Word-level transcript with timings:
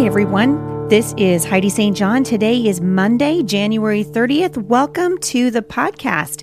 Hey 0.00 0.06
everyone, 0.06 0.88
this 0.88 1.12
is 1.18 1.44
Heidi 1.44 1.68
St. 1.68 1.94
John. 1.94 2.24
Today 2.24 2.66
is 2.66 2.80
Monday, 2.80 3.42
January 3.42 4.02
30th. 4.02 4.56
Welcome 4.56 5.18
to 5.18 5.50
the 5.50 5.60
podcast. 5.60 6.42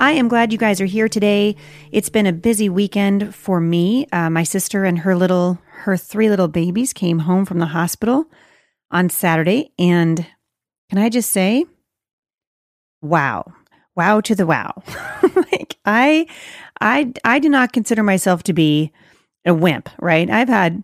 I 0.00 0.10
am 0.10 0.26
glad 0.26 0.50
you 0.50 0.58
guys 0.58 0.80
are 0.80 0.86
here 0.86 1.08
today. 1.08 1.54
It's 1.92 2.08
been 2.08 2.26
a 2.26 2.32
busy 2.32 2.68
weekend 2.68 3.32
for 3.32 3.60
me. 3.60 4.08
Uh, 4.10 4.28
my 4.28 4.42
sister 4.42 4.84
and 4.84 4.98
her 4.98 5.14
little, 5.14 5.60
her 5.82 5.96
three 5.96 6.28
little 6.28 6.48
babies 6.48 6.92
came 6.92 7.20
home 7.20 7.44
from 7.44 7.60
the 7.60 7.66
hospital 7.66 8.24
on 8.90 9.08
Saturday. 9.08 9.70
And 9.78 10.26
can 10.90 10.98
I 10.98 11.08
just 11.08 11.30
say, 11.30 11.64
wow, 13.02 13.44
wow 13.94 14.20
to 14.22 14.34
the 14.34 14.46
wow. 14.46 14.82
like 15.52 15.76
I, 15.84 16.26
I, 16.80 17.12
I 17.24 17.38
do 17.38 17.48
not 17.48 17.72
consider 17.72 18.02
myself 18.02 18.42
to 18.42 18.52
be 18.52 18.90
a 19.44 19.54
wimp, 19.54 19.90
right? 20.00 20.28
I've 20.28 20.48
had 20.48 20.82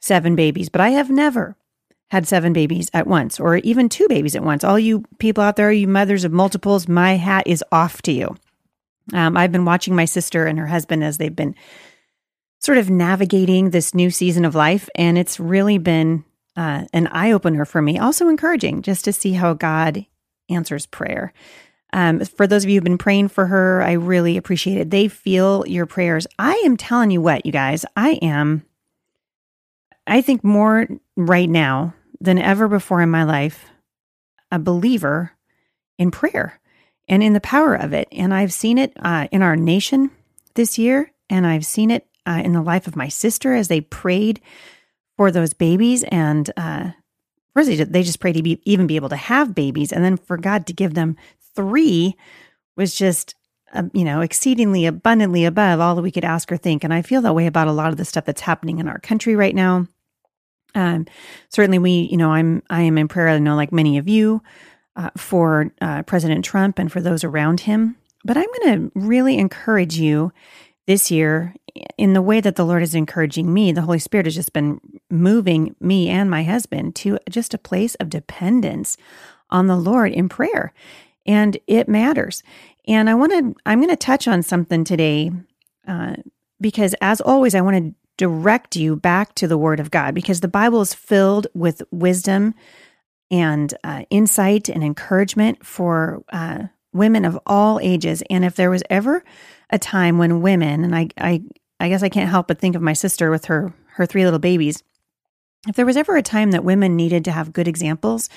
seven 0.00 0.36
babies, 0.36 0.68
but 0.68 0.80
I 0.80 0.90
have 0.90 1.10
never 1.10 1.56
had 2.14 2.28
seven 2.28 2.52
babies 2.52 2.88
at 2.94 3.08
once 3.08 3.40
or 3.40 3.56
even 3.56 3.88
two 3.88 4.06
babies 4.06 4.36
at 4.36 4.44
once. 4.44 4.62
All 4.62 4.78
you 4.78 5.02
people 5.18 5.42
out 5.42 5.56
there, 5.56 5.72
you 5.72 5.88
mothers 5.88 6.22
of 6.22 6.30
multiples, 6.30 6.86
my 6.86 7.16
hat 7.16 7.44
is 7.44 7.64
off 7.72 8.02
to 8.02 8.12
you. 8.12 8.36
Um, 9.12 9.36
I've 9.36 9.50
been 9.50 9.64
watching 9.64 9.96
my 9.96 10.04
sister 10.04 10.46
and 10.46 10.56
her 10.56 10.68
husband 10.68 11.02
as 11.02 11.18
they've 11.18 11.34
been 11.34 11.56
sort 12.60 12.78
of 12.78 12.88
navigating 12.88 13.70
this 13.70 13.94
new 13.94 14.10
season 14.10 14.44
of 14.44 14.54
life, 14.54 14.88
and 14.94 15.18
it's 15.18 15.40
really 15.40 15.76
been 15.76 16.24
uh, 16.56 16.84
an 16.92 17.08
eye 17.08 17.32
opener 17.32 17.64
for 17.64 17.82
me. 17.82 17.98
Also 17.98 18.28
encouraging 18.28 18.82
just 18.82 19.04
to 19.06 19.12
see 19.12 19.32
how 19.32 19.52
God 19.52 20.06
answers 20.48 20.86
prayer. 20.86 21.32
Um, 21.92 22.20
for 22.20 22.46
those 22.46 22.62
of 22.62 22.70
you 22.70 22.76
who've 22.76 22.84
been 22.84 22.96
praying 22.96 23.28
for 23.28 23.46
her, 23.46 23.82
I 23.82 23.92
really 23.92 24.36
appreciate 24.36 24.78
it. 24.78 24.90
They 24.90 25.08
feel 25.08 25.66
your 25.66 25.86
prayers. 25.86 26.28
I 26.38 26.54
am 26.64 26.76
telling 26.76 27.10
you 27.10 27.20
what, 27.20 27.44
you 27.44 27.50
guys, 27.50 27.84
I 27.96 28.20
am 28.22 28.64
I 30.06 30.20
think 30.20 30.44
more 30.44 30.86
right 31.16 31.48
now 31.48 31.94
than 32.20 32.38
ever 32.38 32.68
before 32.68 33.00
in 33.00 33.10
my 33.10 33.24
life, 33.24 33.66
a 34.50 34.58
believer 34.58 35.32
in 35.98 36.10
prayer 36.10 36.60
and 37.08 37.22
in 37.22 37.32
the 37.32 37.40
power 37.40 37.74
of 37.74 37.92
it. 37.92 38.08
And 38.12 38.32
I've 38.32 38.52
seen 38.52 38.78
it 38.78 38.92
uh, 38.96 39.28
in 39.30 39.42
our 39.42 39.56
nation 39.56 40.10
this 40.54 40.78
year, 40.78 41.12
and 41.28 41.46
I've 41.46 41.66
seen 41.66 41.90
it 41.90 42.06
uh, 42.26 42.40
in 42.44 42.52
the 42.52 42.62
life 42.62 42.86
of 42.86 42.96
my 42.96 43.08
sister 43.08 43.54
as 43.54 43.68
they 43.68 43.80
prayed 43.80 44.40
for 45.16 45.30
those 45.30 45.52
babies. 45.52 46.02
And 46.04 46.50
uh, 46.56 46.90
first, 47.54 47.68
they 47.68 48.02
just 48.02 48.20
prayed 48.20 48.36
to 48.36 48.42
be, 48.42 48.60
even 48.64 48.86
be 48.86 48.96
able 48.96 49.10
to 49.10 49.16
have 49.16 49.54
babies, 49.54 49.92
and 49.92 50.04
then 50.04 50.16
for 50.16 50.36
God 50.36 50.66
to 50.66 50.72
give 50.72 50.94
them 50.94 51.16
three 51.54 52.16
was 52.76 52.94
just 52.94 53.34
uh, 53.74 53.82
you 53.92 54.04
know, 54.04 54.20
exceedingly 54.20 54.86
abundantly 54.86 55.44
above 55.44 55.80
all 55.80 55.96
that 55.96 56.02
we 56.02 56.12
could 56.12 56.24
ask 56.24 56.50
or 56.52 56.56
think. 56.56 56.84
And 56.84 56.94
I 56.94 57.02
feel 57.02 57.20
that 57.22 57.34
way 57.34 57.46
about 57.46 57.66
a 57.66 57.72
lot 57.72 57.90
of 57.90 57.96
the 57.96 58.04
stuff 58.04 58.24
that's 58.24 58.40
happening 58.40 58.78
in 58.78 58.86
our 58.86 59.00
country 59.00 59.34
right 59.34 59.54
now. 59.54 59.88
Um, 60.74 61.06
certainly, 61.48 61.78
we, 61.78 62.08
you 62.10 62.16
know, 62.16 62.32
I'm 62.32 62.62
I 62.70 62.82
am 62.82 62.98
in 62.98 63.08
prayer. 63.08 63.28
I 63.28 63.38
know, 63.38 63.56
like 63.56 63.72
many 63.72 63.98
of 63.98 64.08
you, 64.08 64.42
uh, 64.96 65.10
for 65.16 65.72
uh, 65.80 66.02
President 66.02 66.44
Trump 66.44 66.78
and 66.78 66.90
for 66.90 67.00
those 67.00 67.24
around 67.24 67.60
him. 67.60 67.96
But 68.24 68.36
I'm 68.36 68.46
going 68.60 68.90
to 68.90 68.92
really 68.94 69.36
encourage 69.38 69.96
you 69.96 70.32
this 70.86 71.10
year 71.10 71.54
in 71.98 72.12
the 72.12 72.22
way 72.22 72.40
that 72.40 72.56
the 72.56 72.64
Lord 72.64 72.82
is 72.82 72.94
encouraging 72.94 73.52
me. 73.52 73.72
The 73.72 73.82
Holy 73.82 73.98
Spirit 73.98 74.26
has 74.26 74.34
just 74.34 74.52
been 74.52 74.80
moving 75.10 75.74
me 75.80 76.08
and 76.08 76.30
my 76.30 76.42
husband 76.42 76.94
to 76.96 77.18
just 77.28 77.54
a 77.54 77.58
place 77.58 77.94
of 77.96 78.10
dependence 78.10 78.96
on 79.50 79.66
the 79.66 79.76
Lord 79.76 80.12
in 80.12 80.28
prayer, 80.28 80.72
and 81.26 81.56
it 81.66 81.88
matters. 81.88 82.42
And 82.86 83.08
I 83.08 83.14
want 83.14 83.32
to. 83.32 83.54
I'm 83.66 83.78
going 83.78 83.90
to 83.90 83.96
touch 83.96 84.28
on 84.28 84.42
something 84.42 84.84
today. 84.84 85.30
Uh, 85.86 86.16
because 86.60 86.94
as 87.00 87.20
always, 87.20 87.54
I 87.54 87.60
want 87.60 87.76
to 87.76 87.94
direct 88.16 88.76
you 88.76 88.96
back 88.96 89.34
to 89.36 89.48
the 89.48 89.58
Word 89.58 89.80
of 89.80 89.90
God 89.90 90.14
because 90.14 90.40
the 90.40 90.48
Bible 90.48 90.80
is 90.80 90.94
filled 90.94 91.46
with 91.54 91.82
wisdom 91.90 92.54
and 93.30 93.74
uh, 93.82 94.04
insight 94.10 94.68
and 94.68 94.84
encouragement 94.84 95.64
for 95.64 96.22
uh, 96.32 96.64
women 96.92 97.24
of 97.24 97.38
all 97.46 97.80
ages. 97.80 98.22
And 98.30 98.44
if 98.44 98.54
there 98.54 98.70
was 98.70 98.82
ever 98.88 99.24
a 99.70 99.78
time 99.78 100.18
when 100.18 100.42
women, 100.42 100.84
and 100.84 100.94
I, 100.94 101.08
I, 101.18 101.42
I 101.80 101.88
guess 101.88 102.02
I 102.02 102.08
can't 102.08 102.30
help 102.30 102.48
but 102.48 102.58
think 102.58 102.76
of 102.76 102.82
my 102.82 102.92
sister 102.92 103.30
with 103.30 103.46
her 103.46 103.74
her 103.94 104.06
three 104.06 104.24
little 104.24 104.40
babies. 104.40 104.82
If 105.68 105.76
there 105.76 105.86
was 105.86 105.96
ever 105.96 106.16
a 106.16 106.22
time 106.22 106.50
that 106.50 106.64
women 106.64 106.96
needed 106.96 107.24
to 107.24 107.32
have 107.32 107.52
good 107.52 107.68
examples, 107.68 108.28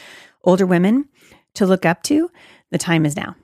older 0.43 0.65
women 0.65 1.09
to 1.55 1.65
look 1.65 1.85
up 1.85 2.03
to, 2.03 2.29
the 2.71 2.77
time 2.77 3.05
is 3.05 3.15
now. 3.15 3.35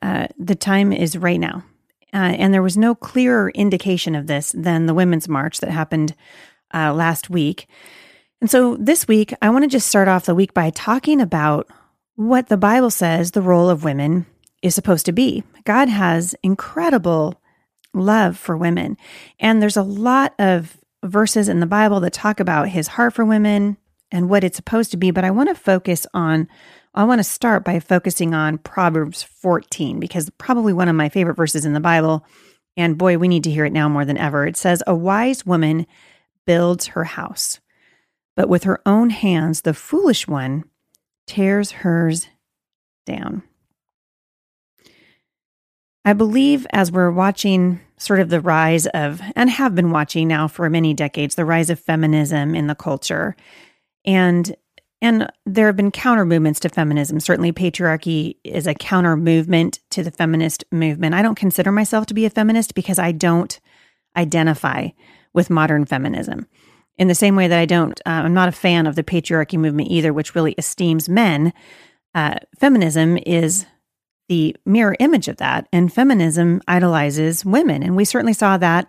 Uh, 0.00 0.28
the 0.38 0.54
time 0.54 0.92
is 0.92 1.18
right 1.18 1.40
now. 1.40 1.64
Uh, 2.12 2.34
and 2.38 2.52
there 2.52 2.62
was 2.62 2.76
no 2.76 2.94
clearer 2.94 3.50
indication 3.50 4.14
of 4.14 4.26
this 4.26 4.52
than 4.52 4.86
the 4.86 4.94
Women's 4.94 5.28
March 5.28 5.60
that 5.60 5.70
happened 5.70 6.14
uh, 6.74 6.92
last 6.92 7.30
week. 7.30 7.66
And 8.40 8.50
so 8.50 8.76
this 8.76 9.06
week, 9.06 9.34
I 9.42 9.50
want 9.50 9.64
to 9.64 9.68
just 9.68 9.88
start 9.88 10.08
off 10.08 10.26
the 10.26 10.34
week 10.34 10.54
by 10.54 10.70
talking 10.70 11.20
about 11.20 11.68
what 12.16 12.48
the 12.48 12.56
Bible 12.56 12.90
says 12.90 13.30
the 13.30 13.42
role 13.42 13.68
of 13.68 13.84
women 13.84 14.26
is 14.62 14.74
supposed 14.74 15.06
to 15.06 15.12
be. 15.12 15.42
God 15.64 15.88
has 15.88 16.34
incredible 16.42 17.40
love 17.94 18.36
for 18.36 18.56
women. 18.56 18.96
And 19.38 19.60
there's 19.60 19.76
a 19.76 19.82
lot 19.82 20.34
of 20.38 20.76
verses 21.02 21.48
in 21.48 21.60
the 21.60 21.66
Bible 21.66 22.00
that 22.00 22.12
talk 22.12 22.40
about 22.40 22.68
his 22.68 22.88
heart 22.88 23.14
for 23.14 23.24
women 23.24 23.76
and 24.10 24.28
what 24.28 24.44
it's 24.44 24.56
supposed 24.56 24.90
to 24.90 24.96
be. 24.96 25.10
But 25.10 25.24
I 25.24 25.30
want 25.30 25.48
to 25.48 25.54
focus 25.54 26.06
on 26.12 26.48
I 26.92 27.04
want 27.04 27.20
to 27.20 27.24
start 27.24 27.64
by 27.64 27.78
focusing 27.78 28.34
on 28.34 28.58
Proverbs 28.58 29.22
14 29.22 30.00
because 30.00 30.28
probably 30.38 30.72
one 30.72 30.88
of 30.88 30.96
my 30.96 31.08
favorite 31.08 31.36
verses 31.36 31.64
in 31.64 31.72
the 31.72 31.80
Bible. 31.80 32.26
And 32.76 32.98
boy, 32.98 33.16
we 33.18 33.28
need 33.28 33.44
to 33.44 33.50
hear 33.50 33.64
it 33.64 33.72
now 33.72 33.88
more 33.88 34.04
than 34.04 34.18
ever. 34.18 34.46
It 34.46 34.56
says, 34.56 34.82
A 34.86 34.94
wise 34.94 35.46
woman 35.46 35.86
builds 36.46 36.88
her 36.88 37.04
house, 37.04 37.60
but 38.34 38.48
with 38.48 38.64
her 38.64 38.80
own 38.84 39.10
hands, 39.10 39.62
the 39.62 39.74
foolish 39.74 40.26
one 40.26 40.64
tears 41.26 41.70
hers 41.70 42.26
down. 43.06 43.42
I 46.04 46.12
believe 46.12 46.66
as 46.72 46.90
we're 46.90 47.10
watching 47.10 47.80
sort 47.98 48.20
of 48.20 48.30
the 48.30 48.40
rise 48.40 48.86
of, 48.88 49.20
and 49.36 49.50
have 49.50 49.74
been 49.74 49.90
watching 49.90 50.26
now 50.26 50.48
for 50.48 50.68
many 50.70 50.94
decades, 50.94 51.34
the 51.34 51.44
rise 51.44 51.70
of 51.70 51.78
feminism 51.78 52.54
in 52.54 52.66
the 52.66 52.74
culture. 52.74 53.36
And 54.04 54.56
and 55.02 55.30
there 55.46 55.66
have 55.66 55.76
been 55.76 55.90
counter 55.90 56.24
movements 56.24 56.60
to 56.60 56.68
feminism. 56.68 57.20
Certainly, 57.20 57.52
patriarchy 57.52 58.36
is 58.44 58.66
a 58.66 58.74
counter 58.74 59.16
movement 59.16 59.80
to 59.90 60.02
the 60.02 60.10
feminist 60.10 60.64
movement. 60.70 61.14
I 61.14 61.22
don't 61.22 61.36
consider 61.36 61.72
myself 61.72 62.06
to 62.06 62.14
be 62.14 62.26
a 62.26 62.30
feminist 62.30 62.74
because 62.74 62.98
I 62.98 63.12
don't 63.12 63.58
identify 64.16 64.88
with 65.32 65.50
modern 65.50 65.86
feminism. 65.86 66.46
In 66.98 67.08
the 67.08 67.14
same 67.14 67.34
way 67.34 67.48
that 67.48 67.58
I 67.58 67.64
don't, 67.64 67.98
uh, 68.04 68.10
I'm 68.10 68.34
not 68.34 68.48
a 68.48 68.52
fan 68.52 68.86
of 68.86 68.94
the 68.94 69.02
patriarchy 69.02 69.58
movement 69.58 69.90
either, 69.90 70.12
which 70.12 70.34
really 70.34 70.54
esteems 70.58 71.08
men. 71.08 71.54
Uh, 72.14 72.34
feminism 72.58 73.18
is 73.24 73.64
the 74.28 74.54
mirror 74.66 74.96
image 75.00 75.28
of 75.28 75.38
that, 75.38 75.66
and 75.72 75.92
feminism 75.92 76.60
idolizes 76.68 77.44
women. 77.44 77.82
And 77.82 77.96
we 77.96 78.04
certainly 78.04 78.32
saw 78.32 78.58
that 78.58 78.88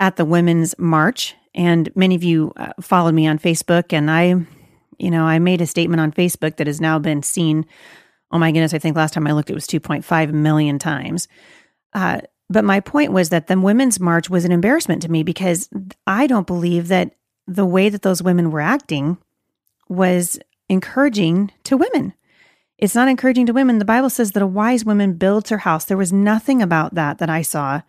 at 0.00 0.16
the 0.16 0.24
Women's 0.24 0.76
March. 0.78 1.36
And 1.54 1.94
many 1.94 2.14
of 2.14 2.24
you 2.24 2.52
uh, 2.56 2.72
followed 2.80 3.14
me 3.14 3.26
on 3.26 3.38
Facebook, 3.38 3.92
and 3.92 4.10
I 4.10 4.44
you 5.02 5.10
know, 5.10 5.24
I 5.24 5.38
made 5.38 5.60
a 5.60 5.66
statement 5.66 6.00
on 6.00 6.12
Facebook 6.12 6.56
that 6.56 6.66
has 6.66 6.80
now 6.80 6.98
been 6.98 7.22
seen. 7.22 7.66
Oh 8.30 8.38
my 8.38 8.52
goodness, 8.52 8.72
I 8.72 8.78
think 8.78 8.96
last 8.96 9.14
time 9.14 9.26
I 9.26 9.32
looked, 9.32 9.50
it 9.50 9.54
was 9.54 9.66
2.5 9.66 10.32
million 10.32 10.78
times. 10.78 11.28
Uh, 11.92 12.20
but 12.48 12.64
my 12.64 12.80
point 12.80 13.12
was 13.12 13.30
that 13.30 13.46
the 13.46 13.58
Women's 13.58 13.98
March 13.98 14.30
was 14.30 14.44
an 14.44 14.52
embarrassment 14.52 15.02
to 15.02 15.10
me 15.10 15.22
because 15.22 15.68
I 16.06 16.26
don't 16.26 16.46
believe 16.46 16.88
that 16.88 17.16
the 17.46 17.66
way 17.66 17.88
that 17.88 18.02
those 18.02 18.22
women 18.22 18.50
were 18.50 18.60
acting 18.60 19.18
was 19.88 20.38
encouraging 20.68 21.50
to 21.64 21.76
women. 21.76 22.14
It's 22.78 22.94
not 22.94 23.08
encouraging 23.08 23.46
to 23.46 23.52
women. 23.52 23.78
The 23.78 23.84
Bible 23.84 24.10
says 24.10 24.32
that 24.32 24.42
a 24.42 24.46
wise 24.46 24.84
woman 24.84 25.14
builds 25.14 25.50
her 25.50 25.58
house. 25.58 25.84
There 25.84 25.96
was 25.96 26.12
nothing 26.12 26.62
about 26.62 26.94
that 26.94 27.18
that 27.18 27.30
I 27.30 27.42
saw 27.42 27.82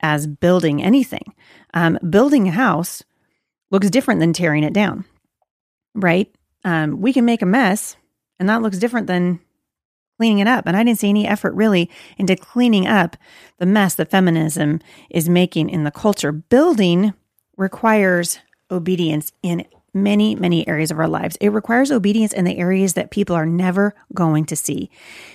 as 0.00 0.26
building 0.26 0.82
anything. 0.82 1.34
Um, 1.74 1.98
building 2.08 2.48
a 2.48 2.52
house 2.52 3.02
looks 3.70 3.90
different 3.90 4.20
than 4.20 4.32
tearing 4.32 4.64
it 4.64 4.72
down 4.72 5.04
right? 5.94 6.32
Um, 6.64 7.00
we 7.00 7.12
can 7.12 7.24
make 7.24 7.42
a 7.42 7.46
mess, 7.46 7.96
and 8.38 8.48
that 8.48 8.62
looks 8.62 8.78
different 8.78 9.06
than 9.06 9.40
cleaning 10.18 10.38
it 10.38 10.46
up. 10.46 10.66
And 10.66 10.76
I 10.76 10.84
didn't 10.84 11.00
see 11.00 11.08
any 11.08 11.26
effort 11.26 11.54
really 11.54 11.90
into 12.16 12.36
cleaning 12.36 12.86
up 12.86 13.16
the 13.58 13.66
mess 13.66 13.94
that 13.96 14.10
feminism 14.10 14.80
is 15.10 15.28
making 15.28 15.70
in 15.70 15.84
the 15.84 15.90
culture. 15.90 16.30
Building 16.30 17.12
requires 17.56 18.38
obedience 18.70 19.32
in 19.42 19.64
many, 19.94 20.34
many 20.34 20.66
areas 20.66 20.90
of 20.90 20.98
our 20.98 21.08
lives. 21.08 21.36
It 21.40 21.48
requires 21.50 21.90
obedience 21.90 22.32
in 22.32 22.44
the 22.44 22.56
areas 22.56 22.94
that 22.94 23.10
people 23.10 23.36
are 23.36 23.46
never 23.46 23.94
going 24.14 24.46
to 24.46 24.56
see. 24.56 24.90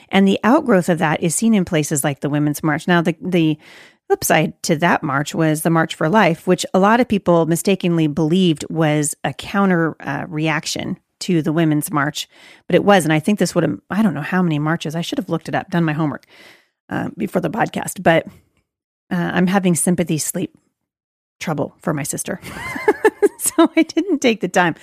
And 0.10 0.28
the 0.28 0.40
outgrowth 0.44 0.90
of 0.90 1.00
that 1.00 1.22
is 1.22 1.36
seen 1.36 1.54
in 1.54 1.66
places 1.66 2.04
like 2.04 2.22
the 2.22 2.30
Women's 2.30 2.64
March. 2.64 2.88
Now, 2.88 3.02
the, 3.02 3.16
the 3.22 3.60
flip 4.08 4.24
side 4.24 4.62
to 4.64 4.76
that 4.78 5.04
march 5.04 5.36
was 5.36 5.62
the 5.62 5.70
March 5.70 5.96
for 5.96 6.10
Life, 6.10 6.48
which 6.48 6.66
a 6.74 6.80
lot 6.80 7.00
of 7.00 7.08
people 7.08 7.46
mistakenly 7.46 8.08
believed 8.08 8.66
was 8.70 9.16
a 9.24 9.34
counter 9.34 9.96
uh, 10.00 10.26
reaction 10.28 10.98
to 11.22 11.42
the 11.42 11.54
Women's 11.54 11.92
March, 11.92 12.28
but 12.68 12.76
it 12.76 12.84
was. 12.84 13.04
And 13.04 13.14
I 13.14 13.20
think 13.20 13.40
this 13.40 13.56
would 13.56 13.64
have, 13.64 13.80
I 13.90 14.02
don't 14.02 14.14
know 14.14 14.22
how 14.22 14.42
many 14.42 14.60
marches. 14.60 14.96
I 14.96 15.02
should 15.02 15.18
have 15.18 15.30
looked 15.30 15.48
it 15.48 15.56
up, 15.56 15.70
done 15.70 15.84
my 15.84 15.94
homework 15.94 16.26
uh, 16.90 17.10
before 17.18 17.42
the 17.42 17.50
podcast, 17.50 18.04
but 18.04 18.28
uh, 19.12 19.32
I'm 19.34 19.48
having 19.48 19.76
sympathy 19.76 20.18
sleep 20.18 20.58
trouble 21.40 21.76
for 21.82 21.94
my 21.94 22.04
sister. 22.04 22.40
so 23.40 23.72
I 23.76 23.84
didn't 23.84 24.20
take 24.20 24.42
the 24.42 24.48
time. 24.48 24.76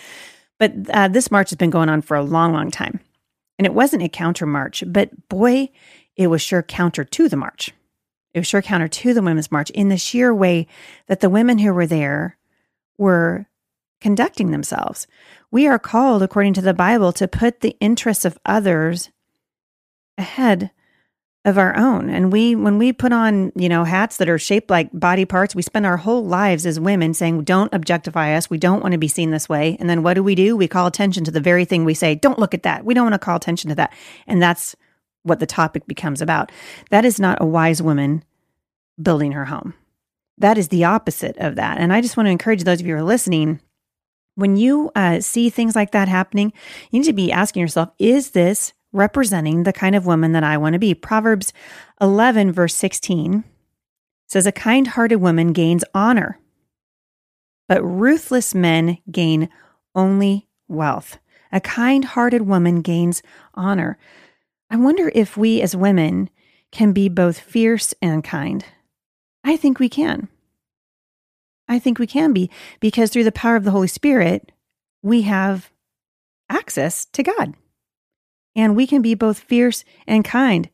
But 0.59 0.73
uh, 0.91 1.09
this 1.09 1.31
march 1.31 1.51
has 1.51 1.57
been 1.57 1.71
going 1.71 1.89
on 1.89 2.03
for 2.03 2.17
a 2.17 2.23
long, 2.23 2.53
long 2.53 2.71
time. 2.71 3.01
And 3.59 3.67
it 3.67 3.75
wasn't 3.75 4.03
a 4.03 4.09
counter 4.09 4.47
march, 4.47 4.83
but 4.87 5.29
boy, 5.29 5.71
it 6.17 6.29
was 6.29 6.43
sure 6.43 6.63
counter 6.63 7.05
to 7.05 7.29
the 7.29 7.37
march. 7.37 7.73
It 8.33 8.41
was 8.41 8.49
sure 8.49 8.63
counter 8.63 8.89
to 8.89 9.15
the 9.15 9.23
Women's 9.23 9.53
March 9.53 9.71
in 9.71 9.89
the 9.89 9.97
sheer 9.97 10.35
way 10.35 10.67
that 11.07 11.21
the 11.21 11.31
women 11.31 11.59
who 11.59 11.73
were 11.73 11.87
there 11.87 12.37
were 12.99 13.47
conducting 14.01 14.51
themselves. 14.51 15.07
We 15.55 15.69
are 15.69 15.79
called, 15.79 16.21
according 16.21 16.55
to 16.55 16.61
the 16.61 16.75
Bible, 16.75 17.13
to 17.13 17.29
put 17.29 17.61
the 17.61 17.77
interests 17.79 18.25
of 18.25 18.37
others 18.45 19.13
ahead 20.19 20.73
of 21.45 21.59
our 21.59 21.77
own. 21.77 22.11
And 22.11 22.33
we, 22.33 22.57
when 22.57 22.77
we 22.77 22.93
put 22.93 23.13
on, 23.13 23.53
you 23.55 23.69
know, 23.69 23.85
hats 23.85 24.17
that 24.17 24.29
are 24.29 24.37
shaped 24.37 24.69
like 24.69 24.91
body 24.93 25.25
parts, 25.25 25.55
we 25.55 25.63
spend 25.63 25.87
our 25.87 25.97
whole 25.97 26.25
lives 26.25 26.67
as 26.67 26.81
women 26.81 27.15
saying, 27.15 27.45
don't 27.45 27.73
objectify 27.73 28.35
us. 28.35 28.51
We 28.51 28.59
don't 28.59 28.83
want 28.83 28.95
to 28.95 28.99
be 28.99 29.07
seen 29.07 29.31
this 29.31 29.49
way. 29.49 29.77
And 29.79 29.89
then 29.89 30.03
what 30.03 30.15
do 30.15 30.25
we 30.25 30.35
do? 30.35 30.57
We 30.57 30.67
call 30.67 30.89
attention 30.89 31.23
to 31.23 31.31
the 31.31 31.41
very 31.41 31.65
thing 31.65 31.85
we 31.85 31.95
say, 31.95 32.17
don't 32.17 32.41
look 32.41 32.53
at 32.53 32.65
that. 32.65 32.85
We 32.85 32.93
don't 32.93 33.05
want 33.05 33.15
to 33.15 33.21
call 33.21 33.37
attention 33.37 33.69
to 33.69 33.77
that. 33.77 33.93
And 34.27 34.43
that's 34.43 34.75
what 35.23 35.39
the 35.39 35.47
topic 35.47 35.87
becomes 35.87 36.21
about. 36.21 36.51
That 36.91 37.05
is 37.05 37.21
not 37.21 37.41
a 37.41 37.47
wise 37.47 37.81
woman 37.81 38.25
building 39.01 39.31
her 39.31 39.45
home. 39.45 39.75
That 40.37 40.59
is 40.59 40.67
the 40.67 40.83
opposite 40.83 41.37
of 41.39 41.55
that. 41.55 41.79
And 41.79 41.93
I 41.93 42.01
just 42.01 42.17
want 42.17 42.27
to 42.27 42.33
encourage 42.33 42.65
those 42.65 42.81
of 42.81 42.87
you 42.89 42.95
who 42.97 43.03
are 43.03 43.05
listening 43.05 43.61
when 44.35 44.57
you 44.57 44.91
uh, 44.95 45.21
see 45.21 45.51
things 45.51 45.77
like 45.77 45.93
that 45.93 46.09
happening, 46.09 46.53
you 46.91 47.01
need 47.01 47.07
to 47.07 47.13
be 47.13 47.33
asking 47.33 47.61
yourself, 47.61 47.91
is 47.99 48.31
this 48.31 48.73
representing 48.93 49.65
the 49.65 49.73
kind 49.73 49.95
of 49.95 50.07
woman 50.07 50.33
that 50.33 50.45
I 50.45 50.57
want 50.57 50.73
to 50.75 50.79
be. 50.79 50.95
Proverbs 50.95 51.53
11, 52.01 52.53
verse 52.53 52.75
16 52.75 53.45
says, 54.27 54.47
A 54.47 54.53
kind 54.53 54.89
hearted 54.89 55.17
woman 55.17 55.53
gains 55.53 55.85
honor, 55.93 56.39
but 57.69 57.83
ruthless 57.83 58.55
men 58.55 58.99
gain 59.11 59.49
only 59.95 60.49
wealth. 60.69 61.19
A 61.53 61.61
kind 61.61 62.05
hearted 62.05 62.43
woman 62.43 62.83
gains 62.83 63.23
honor. 63.55 63.99
I 64.71 64.77
wonder 64.77 65.11
if 65.15 65.37
we 65.37 65.61
as 65.61 65.77
women 65.77 66.31
can 66.73 66.93
be 66.93 67.09
both 67.09 67.39
fierce 67.39 67.95
and 68.03 68.25
kind. 68.25 68.65
I 69.45 69.57
think 69.57 69.79
we 69.79 69.89
can. 69.89 70.29
I 71.69 71.79
think 71.79 71.99
we 71.99 72.07
can 72.07 72.33
be 72.33 72.51
because 72.81 73.11
through 73.11 73.25
the 73.25 73.33
power 73.33 73.57
of 73.57 73.65
the 73.65 73.71
Holy 73.71 73.89
Spirit, 73.89 74.53
we 75.03 75.23
have 75.23 75.71
access 76.49 77.07
to 77.07 77.23
God 77.23 77.55
and 78.55 78.77
we 78.77 78.87
can 78.87 79.03
be 79.03 79.15
both 79.15 79.39
fierce 79.39 79.85
and 80.07 80.25
kind. 80.25 80.69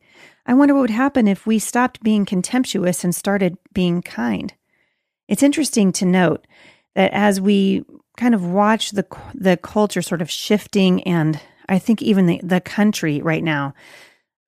I 0.45 0.53
wonder 0.53 0.73
what 0.73 0.81
would 0.81 0.89
happen 0.89 1.27
if 1.27 1.45
we 1.45 1.59
stopped 1.59 2.03
being 2.03 2.25
contemptuous 2.25 3.03
and 3.03 3.15
started 3.15 3.57
being 3.73 4.01
kind. 4.01 4.53
It's 5.27 5.43
interesting 5.43 5.91
to 5.93 6.05
note 6.05 6.45
that 6.95 7.11
as 7.13 7.39
we 7.39 7.85
kind 8.17 8.35
of 8.35 8.45
watch 8.45 8.91
the 8.91 9.05
the 9.33 9.57
culture 9.57 10.01
sort 10.01 10.21
of 10.21 10.29
shifting, 10.29 11.03
and 11.03 11.39
I 11.69 11.79
think 11.79 12.01
even 12.01 12.25
the, 12.25 12.41
the 12.43 12.59
country 12.59 13.21
right 13.21 13.43
now, 13.43 13.73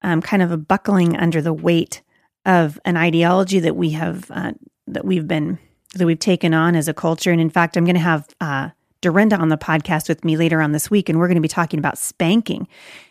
um, 0.02 0.22
kind 0.22 0.42
of 0.42 0.68
buckling 0.68 1.16
under 1.16 1.42
the 1.42 1.54
weight 1.54 2.02
of 2.46 2.80
an 2.84 2.98
ideology 2.98 3.60
that 3.60 3.76
we 3.76 3.92
have 3.92 4.30
uh, 4.32 4.52
that 4.88 5.06
we've 5.06 5.28
been 5.28 5.60
that 5.94 6.06
we've 6.06 6.20
taken 6.20 6.54
on 6.54 6.76
as 6.76 6.88
a 6.88 6.94
culture. 6.94 7.32
And 7.32 7.42
in 7.42 7.50
fact, 7.50 7.78
I'm 7.78 7.86
going 7.86 7.96
to 7.96 8.02
have 8.02 8.28
uh, 8.42 8.70
Dorinda 9.02 9.38
on 9.38 9.50
the 9.50 9.58
podcast 9.58 10.10
with 10.10 10.26
me 10.26 10.38
later 10.38 10.62
on 10.62 10.72
this 10.72 10.90
week, 10.90 11.10
and 11.10 11.20
we're 11.20 11.28
going 11.28 11.36
to 11.36 11.42
be 11.42 11.48
talking 11.48 11.80
about 11.80 11.98
spanking 11.98 12.68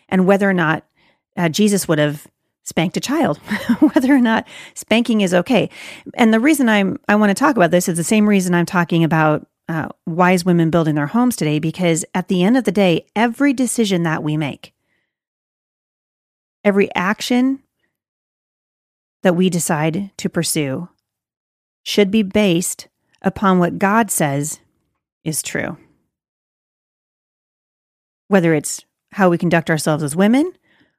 and 0.09 0.25
whether 0.25 0.49
or 0.49 0.53
not 0.53 0.85
uh, 1.37 1.49
Jesus 1.49 1.87
would 1.87 1.99
have 1.99 2.27
spanked 2.63 2.97
a 2.97 3.01
child, 3.01 3.37
whether 3.79 4.13
or 4.13 4.21
not 4.21 4.47
spanking 4.73 5.21
is 5.21 5.33
okay. 5.33 5.69
And 6.15 6.33
the 6.33 6.39
reason 6.39 6.69
I'm 6.69 6.97
I 7.07 7.15
want 7.15 7.29
to 7.29 7.35
talk 7.35 7.55
about 7.55 7.71
this 7.71 7.87
is 7.87 7.97
the 7.97 8.03
same 8.03 8.27
reason 8.27 8.53
I'm 8.53 8.65
talking 8.65 9.03
about 9.03 9.47
uh, 9.69 9.89
wise 10.05 10.43
women 10.43 10.69
building 10.69 10.95
their 10.95 11.07
homes 11.07 11.35
today, 11.35 11.59
because 11.59 12.05
at 12.13 12.27
the 12.27 12.43
end 12.43 12.57
of 12.57 12.63
the 12.63 12.71
day, 12.71 13.05
every 13.15 13.53
decision 13.53 14.03
that 14.03 14.23
we 14.23 14.37
make, 14.37 14.73
every 16.63 16.93
action 16.95 17.61
that 19.23 19.35
we 19.35 19.49
decide 19.49 20.11
to 20.17 20.29
pursue, 20.29 20.89
should 21.83 22.09
be 22.09 22.23
based 22.23 22.87
upon 23.21 23.59
what 23.59 23.79
God 23.79 24.09
says 24.09 24.59
is 25.23 25.41
true. 25.41 25.77
Whether 28.27 28.53
it's 28.53 28.83
how 29.11 29.29
we 29.29 29.37
conduct 29.37 29.69
ourselves 29.69 30.03
as 30.03 30.15
women, 30.15 30.51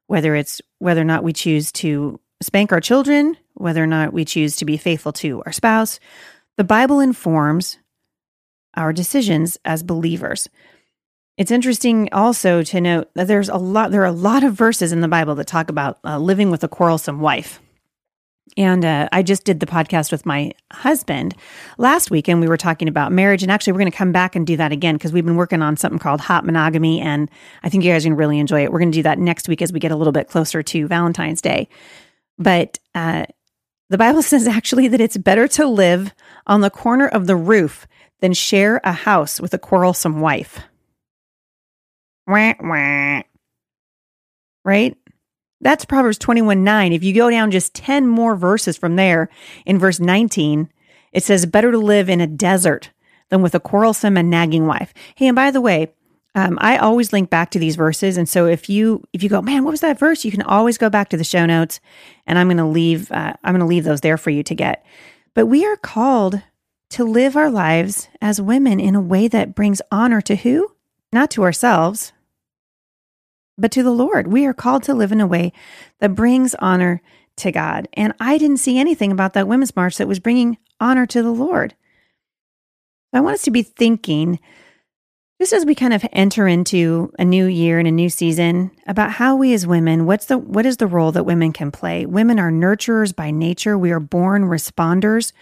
whether 0.06 0.34
it's 0.34 0.60
whether 0.78 1.00
or 1.00 1.04
not 1.04 1.24
we 1.24 1.32
choose 1.32 1.72
to 1.72 2.20
spank 2.42 2.72
our 2.72 2.80
children, 2.80 3.36
whether 3.54 3.82
or 3.82 3.86
not 3.86 4.12
we 4.12 4.24
choose 4.24 4.56
to 4.56 4.64
be 4.64 4.76
faithful 4.76 5.12
to 5.12 5.42
our 5.46 5.52
spouse. 5.52 5.98
The 6.56 6.64
Bible 6.64 7.00
informs 7.00 7.78
our 8.74 8.92
decisions 8.92 9.58
as 9.64 9.82
believers. 9.82 10.48
It's 11.36 11.50
interesting 11.50 12.08
also 12.12 12.62
to 12.62 12.80
note 12.80 13.10
that 13.14 13.26
there's 13.26 13.48
a 13.48 13.56
lot 13.56 13.90
there 13.90 14.02
are 14.02 14.06
a 14.06 14.12
lot 14.12 14.44
of 14.44 14.54
verses 14.54 14.92
in 14.92 15.00
the 15.00 15.08
Bible 15.08 15.34
that 15.36 15.46
talk 15.46 15.68
about 15.68 15.98
uh, 16.04 16.18
living 16.18 16.50
with 16.50 16.62
a 16.62 16.68
quarrelsome 16.68 17.20
wife. 17.20 17.60
And 18.56 18.84
uh, 18.84 19.08
I 19.10 19.22
just 19.22 19.44
did 19.44 19.60
the 19.60 19.66
podcast 19.66 20.12
with 20.12 20.26
my 20.26 20.52
husband 20.70 21.34
last 21.78 22.10
week, 22.10 22.28
and 22.28 22.40
we 22.40 22.46
were 22.46 22.56
talking 22.56 22.88
about 22.88 23.10
marriage. 23.10 23.42
And 23.42 23.50
actually, 23.50 23.72
we're 23.72 23.80
going 23.80 23.90
to 23.90 23.96
come 23.96 24.12
back 24.12 24.36
and 24.36 24.46
do 24.46 24.56
that 24.56 24.70
again 24.70 24.94
because 24.94 25.12
we've 25.12 25.24
been 25.24 25.36
working 25.36 25.62
on 25.62 25.76
something 25.76 25.98
called 25.98 26.20
hot 26.20 26.44
monogamy. 26.44 27.00
And 27.00 27.30
I 27.62 27.68
think 27.68 27.84
you 27.84 27.90
guys 27.90 28.04
are 28.04 28.08
going 28.08 28.16
to 28.16 28.18
really 28.18 28.38
enjoy 28.38 28.62
it. 28.62 28.70
We're 28.70 28.78
going 28.78 28.92
to 28.92 28.98
do 28.98 29.02
that 29.02 29.18
next 29.18 29.48
week 29.48 29.62
as 29.62 29.72
we 29.72 29.80
get 29.80 29.90
a 29.90 29.96
little 29.96 30.12
bit 30.12 30.28
closer 30.28 30.62
to 30.62 30.86
Valentine's 30.86 31.40
Day. 31.40 31.68
But 32.38 32.78
uh, 32.94 33.24
the 33.90 33.98
Bible 33.98 34.22
says 34.22 34.46
actually 34.46 34.88
that 34.88 35.00
it's 35.00 35.16
better 35.16 35.48
to 35.48 35.66
live 35.66 36.14
on 36.46 36.60
the 36.60 36.70
corner 36.70 37.08
of 37.08 37.26
the 37.26 37.36
roof 37.36 37.86
than 38.20 38.32
share 38.32 38.80
a 38.84 38.92
house 38.92 39.40
with 39.40 39.52
a 39.54 39.58
quarrelsome 39.58 40.20
wife. 40.20 40.60
Wah, 42.26 42.54
wah. 42.60 43.22
Right? 44.64 44.96
That's 45.64 45.86
Proverbs 45.86 46.18
21 46.18 46.62
9. 46.62 46.92
If 46.92 47.02
you 47.02 47.14
go 47.14 47.30
down 47.30 47.50
just 47.50 47.74
10 47.74 48.06
more 48.06 48.36
verses 48.36 48.76
from 48.76 48.96
there, 48.96 49.30
in 49.64 49.78
verse 49.78 49.98
19, 49.98 50.70
it 51.10 51.24
says, 51.24 51.46
Better 51.46 51.72
to 51.72 51.78
live 51.78 52.10
in 52.10 52.20
a 52.20 52.26
desert 52.26 52.90
than 53.30 53.40
with 53.40 53.54
a 53.54 53.60
quarrelsome 53.60 54.18
and 54.18 54.28
nagging 54.28 54.66
wife. 54.66 54.92
Hey, 55.14 55.26
and 55.26 55.34
by 55.34 55.50
the 55.50 55.62
way, 55.62 55.94
um, 56.34 56.58
I 56.60 56.76
always 56.76 57.14
link 57.14 57.30
back 57.30 57.50
to 57.52 57.58
these 57.58 57.76
verses, 57.76 58.18
and 58.18 58.28
so 58.28 58.46
if 58.46 58.68
you 58.68 59.04
if 59.12 59.22
you 59.22 59.28
go, 59.30 59.40
man, 59.40 59.64
what 59.64 59.70
was 59.70 59.80
that 59.80 59.98
verse? 59.98 60.24
You 60.24 60.32
can 60.32 60.42
always 60.42 60.76
go 60.76 60.90
back 60.90 61.08
to 61.10 61.16
the 61.16 61.24
show 61.24 61.46
notes, 61.46 61.80
and 62.26 62.38
I'm 62.38 62.48
going 62.48 62.58
to 62.58 62.66
leave 62.66 63.10
uh, 63.10 63.32
I'm 63.42 63.54
going 63.54 63.60
to 63.60 63.66
leave 63.66 63.84
those 63.84 64.02
there 64.02 64.18
for 64.18 64.30
you 64.30 64.42
to 64.42 64.54
get. 64.54 64.84
But 65.32 65.46
we 65.46 65.64
are 65.64 65.76
called 65.76 66.42
to 66.90 67.04
live 67.04 67.36
our 67.36 67.50
lives 67.50 68.08
as 68.20 68.40
women 68.40 68.80
in 68.80 68.94
a 68.94 69.00
way 69.00 69.28
that 69.28 69.54
brings 69.54 69.80
honor 69.90 70.20
to 70.22 70.36
who? 70.36 70.72
Not 71.12 71.30
to 71.32 71.42
ourselves, 71.42 72.12
but 73.56 73.70
to 73.72 73.82
the 73.82 73.90
Lord. 73.90 74.28
We 74.28 74.46
are 74.46 74.54
called 74.54 74.82
to 74.84 74.94
live 74.94 75.12
in 75.12 75.20
a 75.20 75.26
way 75.26 75.52
that 76.00 76.14
brings 76.14 76.54
honor 76.56 77.02
to 77.36 77.52
God. 77.52 77.88
And 77.94 78.14
I 78.20 78.38
didn't 78.38 78.58
see 78.58 78.78
anything 78.78 79.12
about 79.12 79.32
that 79.34 79.48
women's 79.48 79.74
march 79.74 79.96
that 79.96 80.08
was 80.08 80.20
bringing 80.20 80.58
honor 80.80 81.06
to 81.06 81.22
the 81.22 81.30
Lord. 81.30 81.74
I 83.12 83.20
want 83.20 83.34
us 83.34 83.42
to 83.42 83.50
be 83.50 83.62
thinking, 83.62 84.40
just 85.40 85.52
as 85.52 85.64
we 85.64 85.74
kind 85.74 85.92
of 85.92 86.04
enter 86.12 86.48
into 86.48 87.12
a 87.18 87.24
new 87.24 87.46
year 87.46 87.78
and 87.78 87.86
a 87.86 87.92
new 87.92 88.08
season, 88.08 88.70
about 88.86 89.12
how 89.12 89.36
we 89.36 89.54
as 89.54 89.66
women, 89.66 90.06
what's 90.06 90.26
the 90.26 90.38
what 90.38 90.66
is 90.66 90.78
the 90.78 90.86
role 90.86 91.12
that 91.12 91.26
women 91.26 91.52
can 91.52 91.70
play? 91.70 92.06
Women 92.06 92.38
are 92.40 92.50
nurturers 92.50 93.14
by 93.14 93.30
nature. 93.30 93.78
We 93.78 93.92
are 93.92 94.00
born 94.00 94.44
responders. 94.44 95.32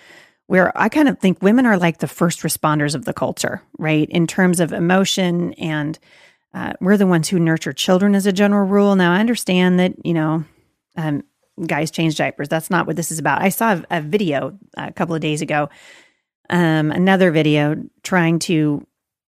Where 0.49 0.77
I 0.77 0.91
kind 0.91 1.09
of 1.09 1.19
think 1.19 1.41
women 1.41 1.65
are 1.65 1.79
like 1.79 1.99
the 1.99 2.09
first 2.09 2.41
responders 2.41 2.95
of 2.95 3.07
the 3.07 3.15
culture, 3.15 3.63
right? 3.79 4.09
In 4.11 4.27
terms 4.27 4.61
of 4.61 4.73
emotion 4.73 5.55
and 5.55 5.99
uh, 6.55 6.73
we're 6.81 6.97
the 6.97 7.07
ones 7.07 7.29
who 7.29 7.39
nurture 7.39 7.73
children 7.73 8.15
as 8.15 8.27
a 8.27 8.33
general 8.33 8.67
rule. 8.67 8.95
Now, 8.95 9.13
I 9.13 9.21
understand 9.21 9.81
that, 9.81 9.95
you 10.05 10.15
know, 10.15 10.45
um, 10.97 11.25
guys 11.67 11.91
change 11.91 12.17
diapers. 12.17 12.49
That's 12.49 12.71
not 12.71 12.87
what 12.87 12.97
this 12.97 13.11
is 13.11 13.19
about. 13.19 13.43
I 13.43 13.49
saw 13.49 13.81
a, 13.91 14.01
video 14.01 14.59
a 14.77 14.93
couple 14.93 15.15
of 15.15 15.21
days 15.21 15.41
ago, 15.43 15.71
um, 16.51 16.91
another 16.91 17.31
video 17.31 17.77
trying 18.03 18.39
to 18.41 18.87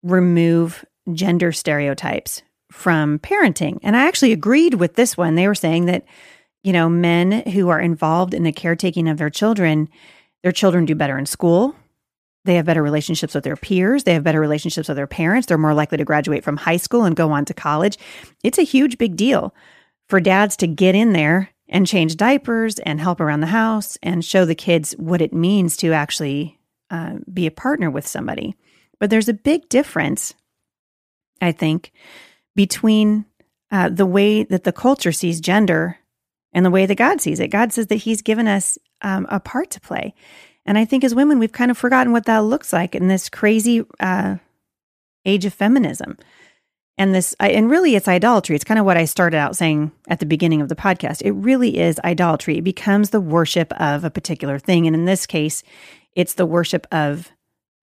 remove 0.04 0.86
gender 1.14 1.52
stereotypes 1.52 2.42
from 2.72 3.20
parenting. 3.20 3.80
And 3.84 3.98
I 3.98 4.08
actually 4.08 4.32
agreed 4.32 4.76
with 4.76 4.96
this 4.96 5.18
one. 5.18 5.36
They 5.36 5.48
were 5.48 5.56
saying 5.56 5.86
that, 5.86 6.06
you 6.64 6.72
know, 6.72 6.88
men 6.88 7.44
who 7.50 7.70
are 7.70 7.80
involved 7.80 8.34
in 8.34 8.44
the 8.44 8.52
caretaking 8.52 9.10
of 9.10 9.18
their 9.18 9.30
children, 9.30 9.90
their 10.44 10.52
children 10.52 10.86
do 10.86 10.96
better 10.96 11.18
in 11.18 11.26
school. 11.26 11.76
They 12.50 12.56
have 12.56 12.66
better 12.66 12.82
relationships 12.82 13.36
with 13.36 13.44
their 13.44 13.56
peers. 13.56 14.06
They 14.06 14.16
have 14.16 14.24
better 14.24 14.40
relationships 14.42 14.88
with 14.88 14.98
their 14.98 15.06
parents. 15.06 15.46
They're 15.46 15.58
more 15.60 15.76
likely 15.76 16.00
to 16.00 16.04
graduate 16.04 16.44
from 16.44 16.58
high 16.58 16.78
school 16.78 17.04
and 17.04 17.16
go 17.16 17.32
on 17.32 17.46
to 17.46 17.54
college. 17.54 17.96
It's 18.44 18.58
a 18.58 18.64
huge 18.64 18.98
big 18.98 19.16
deal 19.16 19.54
for 20.08 20.20
dads 20.20 20.58
to 20.58 20.66
get 20.66 20.96
in 20.96 21.14
there 21.14 21.52
and 21.68 21.86
change 21.86 22.18
diapers 22.18 22.80
and 22.80 23.00
help 23.00 23.22
around 23.22 23.42
the 23.42 23.46
house 23.46 24.00
and 24.02 24.26
show 24.26 24.46
the 24.46 24.56
kids 24.56 24.94
what 24.94 25.22
it 25.22 25.32
means 25.32 25.78
to 25.78 25.94
actually 25.94 26.58
uh, 26.90 27.18
be 27.32 27.46
a 27.46 27.52
partner 27.52 27.92
with 27.92 28.08
somebody. 28.08 28.56
But 29.00 29.12
there's 29.12 29.30
a 29.30 29.34
big 29.34 29.70
difference, 29.70 30.34
I 31.40 31.52
think, 31.52 31.92
between 32.56 33.26
uh, 33.70 33.90
the 33.90 34.08
way 34.08 34.42
that 34.42 34.64
the 34.64 34.74
culture 34.74 35.12
sees 35.12 35.40
gender 35.40 36.00
and 36.52 36.66
the 36.66 36.72
way 36.72 36.88
that 36.88 36.96
God 36.96 37.22
sees 37.22 37.40
it. 37.40 37.50
God 37.50 37.74
says 37.74 37.86
that 37.88 37.98
He's 37.98 38.24
given 38.24 38.48
us 38.48 38.80
um, 39.04 39.28
a 39.30 39.40
part 39.40 39.70
to 39.70 39.80
play. 39.80 40.16
And 40.70 40.78
I 40.78 40.86
think 40.86 41.04
as 41.04 41.16
women, 41.16 41.40
we've 41.40 41.52
kind 41.52 41.72
of 41.72 41.80
forgotten 41.80 42.14
what 42.14 42.26
that 42.26 42.44
looks 42.44 42.72
like 42.72 42.94
in 42.94 43.08
this 43.08 43.28
crazy 43.28 43.84
uh, 44.00 44.36
age 45.26 45.44
of 45.44 45.52
feminism. 45.52 46.16
And 46.96 47.16
this, 47.16 47.36
and 47.40 47.72
really, 47.72 47.96
it's 47.96 48.08
idolatry. 48.08 48.56
It's 48.56 48.64
kind 48.64 48.80
of 48.80 48.86
what 48.86 48.96
I 48.96 49.06
started 49.06 49.38
out 49.38 49.56
saying 49.56 49.92
at 50.10 50.20
the 50.20 50.28
beginning 50.28 50.62
of 50.62 50.70
the 50.70 50.76
podcast. 50.76 51.24
It 51.24 51.32
really 51.32 51.80
is 51.80 52.00
idolatry. 52.04 52.60
It 52.60 52.64
becomes 52.64 53.10
the 53.10 53.20
worship 53.20 53.74
of 53.82 54.04
a 54.04 54.12
particular 54.12 54.60
thing. 54.60 54.86
And 54.86 54.96
in 54.96 55.06
this 55.06 55.26
case, 55.26 55.64
it's 56.14 56.36
the 56.36 56.46
worship 56.46 56.86
of 56.92 57.32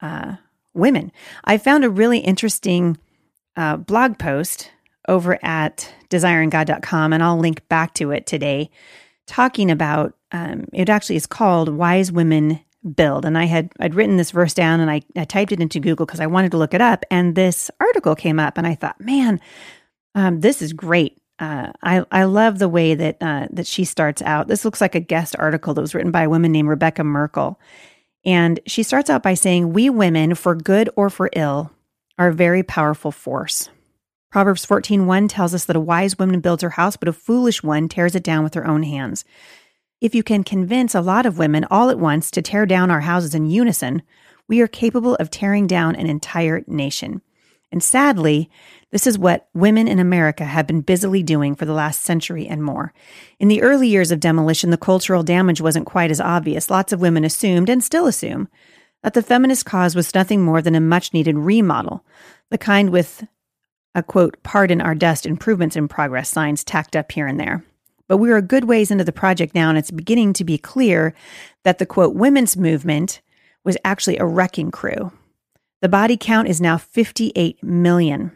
uh, 0.01 0.37
women. 0.73 1.11
I 1.43 1.59
found 1.59 1.83
a 1.83 1.91
really 1.91 2.21
interesting 2.21 2.99
uh, 3.57 3.79
blog 3.79 4.17
post 4.17 4.71
over 5.09 5.45
at 5.45 5.93
desiringgod.com, 6.09 7.13
and 7.13 7.21
I'll 7.21 7.39
link 7.39 7.67
back 7.69 7.95
to 7.95 8.13
it 8.13 8.29
today, 8.29 8.71
talking 9.27 9.73
about 9.73 10.15
um, 10.31 10.69
it 10.73 10.89
actually 10.89 11.17
is 11.17 11.27
called 11.27 11.69
Wise 11.69 12.13
Women 12.13 12.61
Build. 12.95 13.25
And 13.25 13.37
I 13.37 13.45
had 13.45 13.73
I'd 13.81 13.95
written 13.95 14.17
this 14.17 14.31
verse 14.31 14.55
down 14.55 14.81
and 14.81 14.91
I, 14.91 15.03
I 15.17 15.25
typed 15.25 15.53
it 15.53 15.61
into 15.61 15.81
Google 15.81 16.07
because 16.07 16.21
I 16.21 16.27
wanted 16.27 16.53
to 16.53 16.59
look 16.59 16.75
it 16.75 16.81
up. 16.81 17.05
And 17.11 17.35
this 17.35 17.71
article 17.81 18.15
came 18.15 18.39
up, 18.39 18.59
and 18.59 18.67
I 18.67 18.75
thought, 18.75 19.01
man, 19.01 19.41
um, 20.15 20.41
this 20.41 20.63
is 20.63 20.73
great. 20.73 21.19
Uh, 21.39 21.73
I 21.83 22.05
I 22.11 22.25
love 22.25 22.59
the 22.59 22.69
way 22.69 22.95
that 22.95 23.17
uh, 23.21 23.49
that 23.51 23.67
she 23.67 23.85
starts 23.85 24.23
out. 24.23 24.49
This 24.49 24.65
looks 24.65 24.81
like 24.81 24.95
a 24.95 25.01
guest 25.01 25.37
article 25.39 25.75
that 25.75 25.81
was 25.81 25.95
written 25.95 26.11
by 26.11 26.23
a 26.23 26.31
woman 26.31 26.53
named 26.53 26.69
Rebekah 26.69 27.05
Merkle, 27.05 27.61
and 28.25 28.61
she 28.67 28.83
starts 28.83 29.11
out 29.11 29.23
by 29.23 29.35
saying, 29.35 29.73
"We 29.73 29.91
women, 29.91 30.35
for 30.35 30.55
good 30.55 30.89
or 30.97 31.11
for 31.11 31.29
ill, 31.35 31.73
are 32.19 32.29
a 32.29 32.35
very 32.35 32.63
powerful 32.63 33.13
force. 33.13 33.69
Proverbs 34.31 34.65
14:1 34.65 35.29
tells 35.29 35.55
us 35.55 35.65
that 35.67 35.77
a 35.77 35.81
wise 35.81 36.19
woman 36.19 36.41
builds 36.41 36.63
her 36.63 36.71
house, 36.71 36.97
but 36.97 37.09
a 37.09 37.13
foolish 37.13 37.63
one 37.63 37.89
tears 37.89 38.15
it 38.15 38.23
down 38.23 38.45
with 38.45 38.55
her 38.55 38.67
own 38.67 38.83
hands. 38.83 39.25
If 40.01 40.15
you 40.15 40.23
can 40.23 40.45
convince 40.45 40.95
a 40.95 41.01
lot 41.01 41.25
of 41.25 41.39
women 41.39 41.65
all 41.71 41.89
at 41.89 41.99
once 41.99 42.31
to 42.33 42.43
tear 42.43 42.67
down 42.67 42.91
our 42.91 43.01
houses 43.01 43.35
in 43.35 43.47
unison, 43.47 44.03
we 44.47 44.61
are 44.61 44.69
capable 44.69 45.15
of 45.17 45.31
tearing 45.31 45.67
down 45.67 45.97
an 45.97 46.07
entire 46.07 46.63
nation. 46.67 47.23
And 47.73 47.83
sadly, 47.83 48.51
this 48.93 49.07
is 49.07 49.19
what 49.19 49.49
women 49.55 49.89
in 49.89 49.99
America 49.99 50.45
have 50.45 50.67
been 50.67 50.83
busily 50.83 51.23
doing 51.23 51.55
for 51.55 51.65
the 51.65 51.73
last 51.73 52.03
century 52.03 52.47
and 52.47 52.63
more. 52.63 52.93
In 53.41 53.49
the 53.49 53.63
early 53.63 53.89
years 53.89 54.11
of 54.11 54.21
demolition, 54.21 54.71
the 54.71 54.77
cultural 54.77 55.23
damage 55.23 55.61
wasn't 55.61 55.87
quite 55.87 56.11
as 56.11 56.21
obvious. 56.21 56.71
Lots 56.71 56.93
of 56.93 57.01
women 57.01 57.25
assumed, 57.25 57.69
and 57.69 57.83
still 57.83 58.07
assume, 58.07 58.49
that 59.03 59.15
the 59.15 59.23
feminist 59.23 59.65
cause 59.65 59.97
was 59.97 60.15
nothing 60.15 60.43
more 60.43 60.63
than 60.63 60.75
a 60.75 60.81
much 60.81 61.13
needed 61.13 61.37
remodel, 61.37 62.05
the 62.51 62.59
kind 62.59 62.91
with 62.91 63.27
a 63.95 64.03
quote, 64.03 64.43
pardon 64.43 64.81
our 64.81 64.95
dust 64.95 65.27
improvements 65.27 65.75
in 65.75 65.89
progress 65.89 66.31
signs 66.31 66.63
tacked 66.63 66.95
up 66.95 67.11
here 67.11 67.27
and 67.27 67.41
there. 67.41 67.65
But 68.09 68.19
we 68.19 68.31
are 68.31 68.37
a 68.37 68.43
good 68.43 68.65
ways 68.65 68.91
into 68.91 69.05
the 69.05 69.13
project 69.13 69.55
now, 69.55 69.69
and 69.69 69.79
it's 69.79 69.91
beginning 69.91 70.33
to 70.35 70.45
be 70.45 70.59
clear 70.59 71.15
that 71.65 71.79
the 71.79 71.87
quote, 71.87 72.15
women's 72.15 72.57
movement 72.57 73.21
was 73.65 73.77
actually 73.85 74.19
a 74.19 74.27
wrecking 74.27 74.71
crew. 74.71 75.13
The 75.83 75.89
body 75.89 76.17
count 76.17 76.49
is 76.49 76.61
now 76.61 76.79
58 76.79 77.63
million. 77.63 78.33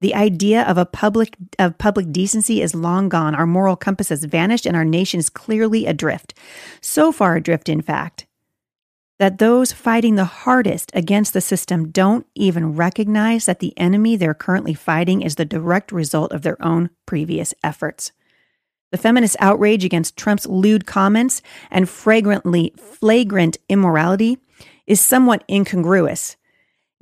The 0.00 0.14
idea 0.14 0.62
of 0.64 0.78
a 0.78 0.84
public 0.84 1.36
of 1.58 1.78
public 1.78 2.10
decency 2.10 2.60
is 2.60 2.74
long 2.74 3.08
gone. 3.08 3.34
Our 3.36 3.46
moral 3.46 3.76
compass 3.76 4.08
has 4.08 4.24
vanished 4.24 4.66
and 4.66 4.76
our 4.76 4.84
nation 4.84 5.20
is 5.20 5.30
clearly 5.30 5.86
adrift. 5.86 6.34
So 6.80 7.12
far 7.12 7.36
adrift, 7.36 7.68
in 7.68 7.82
fact, 7.82 8.26
that 9.20 9.38
those 9.38 9.70
fighting 9.70 10.16
the 10.16 10.24
hardest 10.24 10.90
against 10.94 11.32
the 11.32 11.40
system 11.40 11.90
don't 11.90 12.26
even 12.34 12.74
recognize 12.74 13.46
that 13.46 13.60
the 13.60 13.78
enemy 13.78 14.16
they're 14.16 14.34
currently 14.34 14.74
fighting 14.74 15.22
is 15.22 15.36
the 15.36 15.44
direct 15.44 15.92
result 15.92 16.32
of 16.32 16.42
their 16.42 16.60
own 16.60 16.90
previous 17.06 17.54
efforts. 17.62 18.10
The 18.92 18.98
feminist 18.98 19.36
outrage 19.40 19.86
against 19.86 20.18
Trump's 20.18 20.46
lewd 20.46 20.86
comments 20.86 21.40
and 21.70 21.88
flagrantly 21.88 22.74
flagrant 22.76 23.56
immorality 23.70 24.38
is 24.86 25.00
somewhat 25.00 25.44
incongruous, 25.50 26.36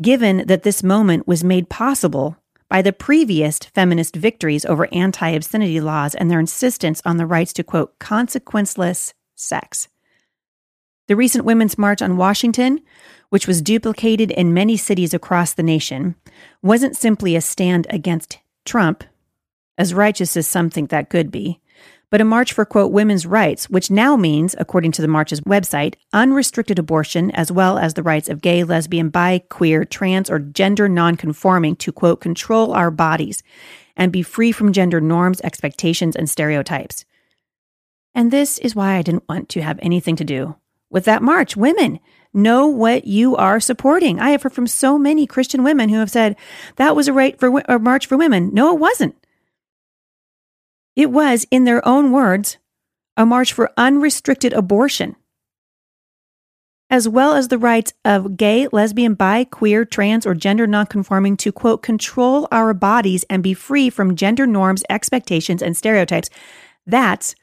given 0.00 0.46
that 0.46 0.62
this 0.62 0.84
moment 0.84 1.26
was 1.26 1.42
made 1.42 1.68
possible 1.68 2.36
by 2.68 2.80
the 2.80 2.92
previous 2.92 3.58
feminist 3.58 4.14
victories 4.14 4.64
over 4.64 4.88
anti 4.92 5.30
obscenity 5.30 5.80
laws 5.80 6.14
and 6.14 6.30
their 6.30 6.38
insistence 6.38 7.02
on 7.04 7.16
the 7.16 7.26
rights 7.26 7.52
to, 7.54 7.64
quote, 7.64 7.98
consequenceless 7.98 9.12
sex. 9.34 9.88
The 11.08 11.16
recent 11.16 11.44
Women's 11.44 11.76
March 11.76 12.00
on 12.02 12.16
Washington, 12.16 12.82
which 13.30 13.48
was 13.48 13.60
duplicated 13.60 14.30
in 14.30 14.54
many 14.54 14.76
cities 14.76 15.12
across 15.12 15.54
the 15.54 15.64
nation, 15.64 16.14
wasn't 16.62 16.96
simply 16.96 17.34
a 17.34 17.40
stand 17.40 17.88
against 17.90 18.38
Trump, 18.64 19.02
as 19.76 19.92
righteous 19.92 20.36
as 20.36 20.46
some 20.46 20.70
think 20.70 20.90
that 20.90 21.10
could 21.10 21.32
be, 21.32 21.58
but 22.10 22.20
a 22.20 22.24
march 22.24 22.52
for, 22.52 22.64
quote, 22.64 22.92
women's 22.92 23.24
rights, 23.24 23.70
which 23.70 23.90
now 23.90 24.16
means, 24.16 24.54
according 24.58 24.92
to 24.92 25.02
the 25.02 25.08
march's 25.08 25.40
website, 25.42 25.94
unrestricted 26.12 26.78
abortion, 26.78 27.30
as 27.30 27.52
well 27.52 27.78
as 27.78 27.94
the 27.94 28.02
rights 28.02 28.28
of 28.28 28.42
gay, 28.42 28.64
lesbian, 28.64 29.08
bi, 29.08 29.42
queer, 29.48 29.84
trans, 29.84 30.28
or 30.28 30.38
gender 30.38 30.88
nonconforming 30.88 31.76
to, 31.76 31.92
quote, 31.92 32.20
control 32.20 32.72
our 32.72 32.90
bodies 32.90 33.42
and 33.96 34.12
be 34.12 34.22
free 34.22 34.52
from 34.52 34.72
gender 34.72 35.00
norms, 35.00 35.40
expectations, 35.42 36.16
and 36.16 36.28
stereotypes. 36.28 37.04
And 38.14 38.30
this 38.30 38.58
is 38.58 38.74
why 38.74 38.96
I 38.96 39.02
didn't 39.02 39.28
want 39.28 39.48
to 39.50 39.62
have 39.62 39.78
anything 39.80 40.16
to 40.16 40.24
do 40.24 40.56
with 40.90 41.04
that 41.04 41.22
march. 41.22 41.56
Women, 41.56 42.00
know 42.32 42.66
what 42.66 43.06
you 43.06 43.36
are 43.36 43.60
supporting. 43.60 44.20
I 44.20 44.30
have 44.30 44.42
heard 44.42 44.52
from 44.52 44.66
so 44.66 44.98
many 44.98 45.26
Christian 45.26 45.64
women 45.64 45.88
who 45.88 45.98
have 45.98 46.10
said 46.10 46.36
that 46.76 46.94
was 46.94 47.08
a 47.08 47.12
right 47.12 47.38
for 47.38 47.60
a 47.68 47.78
march 47.78 48.06
for 48.06 48.16
women. 48.16 48.50
No, 48.52 48.74
it 48.74 48.80
wasn't. 48.80 49.16
It 51.00 51.10
was, 51.10 51.46
in 51.50 51.64
their 51.64 51.80
own 51.88 52.12
words, 52.12 52.58
a 53.16 53.24
march 53.24 53.54
for 53.54 53.72
unrestricted 53.78 54.52
abortion, 54.52 55.16
as 56.90 57.08
well 57.08 57.32
as 57.32 57.48
the 57.48 57.56
rights 57.56 57.94
of 58.04 58.36
gay, 58.36 58.68
lesbian, 58.70 59.14
bi, 59.14 59.44
queer, 59.44 59.86
trans, 59.86 60.26
or 60.26 60.34
gender 60.34 60.66
nonconforming 60.66 61.38
to 61.38 61.52
quote 61.52 61.82
control 61.82 62.46
our 62.52 62.74
bodies 62.74 63.24
and 63.30 63.42
be 63.42 63.54
free 63.54 63.88
from 63.88 64.14
gender 64.14 64.46
norms, 64.46 64.84
expectations, 64.90 65.62
and 65.62 65.74
stereotypes. 65.74 66.28
That's 66.86 67.34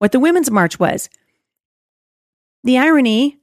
what 0.00 0.10
the 0.10 0.18
Women's 0.18 0.50
March 0.50 0.80
was. 0.80 1.08
The 2.64 2.76
irony, 2.76 3.38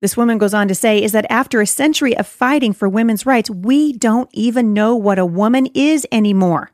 this 0.00 0.16
woman 0.16 0.38
goes 0.38 0.54
on 0.54 0.68
to 0.68 0.74
say, 0.74 1.02
is 1.02 1.12
that 1.12 1.26
after 1.28 1.60
a 1.60 1.66
century 1.66 2.16
of 2.16 2.26
fighting 2.26 2.72
for 2.72 2.88
women's 2.88 3.26
rights, 3.26 3.50
we 3.50 3.92
don't 3.92 4.30
even 4.32 4.72
know 4.72 4.96
what 4.96 5.18
a 5.18 5.26
woman 5.26 5.66
is 5.74 6.06
anymore. 6.10 6.70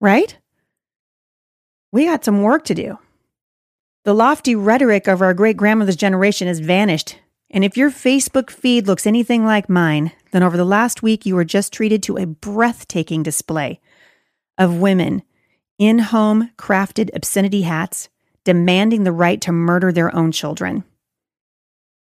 Right? 0.00 0.36
We 1.92 2.06
got 2.06 2.24
some 2.24 2.42
work 2.42 2.64
to 2.66 2.74
do. 2.74 2.98
The 4.04 4.14
lofty 4.14 4.54
rhetoric 4.54 5.06
of 5.06 5.20
our 5.20 5.34
great 5.34 5.56
grandmother's 5.56 5.96
generation 5.96 6.48
has 6.48 6.58
vanished. 6.58 7.18
And 7.50 7.64
if 7.64 7.76
your 7.76 7.90
Facebook 7.90 8.48
feed 8.48 8.86
looks 8.86 9.06
anything 9.06 9.44
like 9.44 9.68
mine, 9.68 10.12
then 10.30 10.42
over 10.42 10.56
the 10.56 10.64
last 10.64 11.02
week 11.02 11.26
you 11.26 11.34
were 11.34 11.44
just 11.44 11.72
treated 11.72 12.02
to 12.04 12.16
a 12.16 12.26
breathtaking 12.26 13.22
display 13.22 13.80
of 14.56 14.78
women 14.78 15.22
in 15.78 15.98
home 15.98 16.50
crafted 16.56 17.10
obscenity 17.14 17.62
hats 17.62 18.08
demanding 18.44 19.04
the 19.04 19.12
right 19.12 19.40
to 19.40 19.52
murder 19.52 19.92
their 19.92 20.14
own 20.14 20.32
children. 20.32 20.84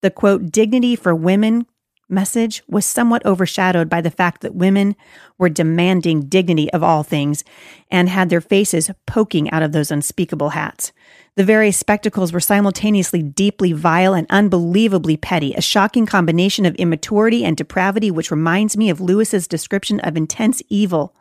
The 0.02 0.12
quote, 0.12 0.52
dignity 0.52 0.96
for 0.96 1.16
women 1.16 1.66
message 2.08 2.62
was 2.68 2.86
somewhat 2.86 3.26
overshadowed 3.26 3.90
by 3.90 4.02
the 4.02 4.12
fact 4.12 4.42
that 4.42 4.56
women 4.56 4.96
were 5.38 5.50
demanding 5.50 6.28
dignity 6.28 6.72
of 6.72 6.84
all 6.84 7.04
things 7.04 7.44
and 7.90 8.10
had 8.10 8.30
their 8.30 8.42
faces 8.42 8.92
poking 9.08 9.50
out 9.52 9.64
of 9.64 9.72
those 9.72 9.92
unspeakable 9.92 10.50
hats. 10.50 10.92
The 11.36 11.44
various 11.44 11.78
spectacles 11.78 12.32
were 12.32 12.40
simultaneously 12.40 13.22
deeply 13.22 13.74
vile 13.74 14.14
and 14.14 14.28
unbelievably 14.30 15.18
petty, 15.18 15.54
a 15.54 15.62
shocking 15.62 16.06
combination 16.06 16.66
of 16.66 16.76
immaturity 16.76 17.44
and 17.44 17.58
depravity, 17.58 18.12
which 18.12 18.32
reminds 18.32 18.78
me 18.78 18.90
of 18.90 19.02
Lewis's 19.02 19.48
description 19.48 20.00
of 20.00 20.16
intense 20.16 20.62
evil 20.70 21.16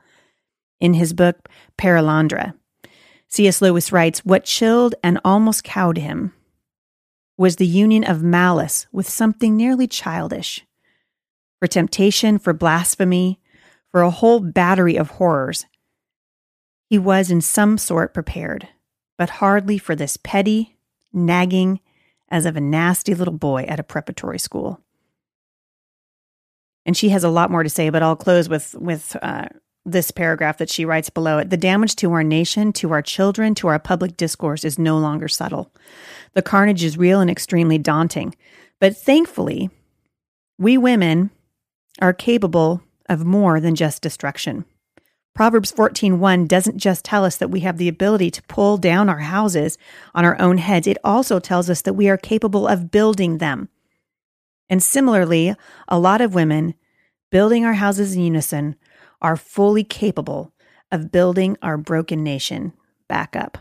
in 0.80 0.94
his 0.94 1.12
book 1.12 1.48
Perelandra. 1.78 2.54
C.S. 3.28 3.60
Lewis 3.60 3.90
writes 3.90 4.24
What 4.24 4.44
chilled 4.44 4.94
and 5.02 5.18
almost 5.24 5.64
cowed 5.64 5.96
him 5.96 6.32
was 7.36 7.56
the 7.56 7.66
union 7.66 8.04
of 8.04 8.22
malice 8.22 8.86
with 8.92 9.08
something 9.08 9.56
nearly 9.56 9.88
childish. 9.88 10.64
For 11.64 11.68
temptation, 11.68 12.38
for 12.38 12.52
blasphemy, 12.52 13.40
for 13.90 14.02
a 14.02 14.10
whole 14.10 14.40
battery 14.40 14.96
of 14.96 15.12
horrors, 15.12 15.64
he 16.90 16.98
was 16.98 17.30
in 17.30 17.40
some 17.40 17.78
sort 17.78 18.12
prepared, 18.12 18.68
but 19.16 19.40
hardly 19.40 19.78
for 19.78 19.96
this 19.96 20.18
petty, 20.18 20.76
nagging, 21.10 21.80
as 22.28 22.44
of 22.44 22.58
a 22.58 22.60
nasty 22.60 23.14
little 23.14 23.32
boy 23.32 23.62
at 23.62 23.80
a 23.80 23.82
preparatory 23.82 24.38
school. 24.38 24.78
And 26.84 26.94
she 26.98 27.08
has 27.08 27.24
a 27.24 27.30
lot 27.30 27.50
more 27.50 27.62
to 27.62 27.70
say, 27.70 27.88
but 27.88 28.02
I'll 28.02 28.14
close 28.14 28.46
with 28.46 28.74
with 28.74 29.16
uh, 29.22 29.46
this 29.86 30.10
paragraph 30.10 30.58
that 30.58 30.68
she 30.68 30.84
writes 30.84 31.08
below 31.08 31.38
it 31.38 31.48
the 31.48 31.56
damage 31.56 31.96
to 31.96 32.12
our 32.12 32.22
nation, 32.22 32.74
to 32.74 32.92
our 32.92 33.00
children, 33.00 33.54
to 33.54 33.68
our 33.68 33.78
public 33.78 34.18
discourse 34.18 34.64
is 34.64 34.78
no 34.78 34.98
longer 34.98 35.28
subtle. 35.28 35.72
The 36.34 36.42
carnage 36.42 36.84
is 36.84 36.98
real 36.98 37.22
and 37.22 37.30
extremely 37.30 37.78
daunting. 37.78 38.34
But 38.80 38.98
thankfully, 38.98 39.70
we 40.58 40.76
women 40.76 41.30
are 42.00 42.12
capable 42.12 42.82
of 43.08 43.24
more 43.24 43.60
than 43.60 43.74
just 43.74 44.02
destruction. 44.02 44.64
Proverbs 45.34 45.72
14:1 45.72 46.46
doesn't 46.46 46.78
just 46.78 47.04
tell 47.04 47.24
us 47.24 47.36
that 47.36 47.50
we 47.50 47.60
have 47.60 47.76
the 47.76 47.88
ability 47.88 48.30
to 48.30 48.42
pull 48.44 48.76
down 48.76 49.08
our 49.08 49.18
houses 49.18 49.76
on 50.14 50.24
our 50.24 50.40
own 50.40 50.58
heads. 50.58 50.86
It 50.86 50.98
also 51.02 51.40
tells 51.40 51.68
us 51.68 51.82
that 51.82 51.94
we 51.94 52.08
are 52.08 52.16
capable 52.16 52.68
of 52.68 52.90
building 52.90 53.38
them. 53.38 53.68
And 54.70 54.82
similarly, 54.82 55.54
a 55.88 55.98
lot 55.98 56.20
of 56.20 56.34
women 56.34 56.74
building 57.34 57.64
our 57.64 57.74
houses 57.74 58.14
in 58.14 58.22
unison, 58.22 58.76
are 59.20 59.36
fully 59.36 59.82
capable 59.82 60.52
of 60.92 61.10
building 61.10 61.56
our 61.62 61.76
broken 61.76 62.22
nation 62.22 62.72
back 63.08 63.34
up. 63.34 63.58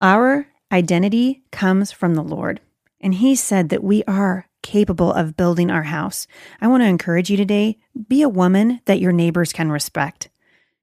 Our 0.00 0.46
identity 0.70 1.42
comes 1.50 1.90
from 1.90 2.14
the 2.14 2.22
Lord, 2.22 2.60
and 3.00 3.14
He 3.14 3.34
said 3.34 3.70
that 3.70 3.82
we 3.82 4.04
are 4.04 4.46
capable 4.66 5.12
of 5.12 5.36
building 5.36 5.70
our 5.70 5.84
house. 5.84 6.26
I 6.60 6.66
want 6.66 6.82
to 6.82 6.88
encourage 6.88 7.30
you 7.30 7.36
today 7.36 7.78
be 8.08 8.22
a 8.22 8.28
woman 8.28 8.80
that 8.86 8.98
your 8.98 9.12
neighbors 9.12 9.52
can 9.52 9.70
respect. 9.70 10.28